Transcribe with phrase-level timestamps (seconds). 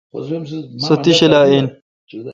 [0.87, 1.65] سو تی شلا این۔